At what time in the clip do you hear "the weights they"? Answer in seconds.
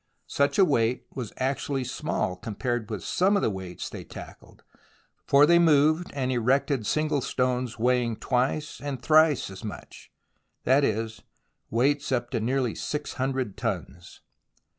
3.43-4.03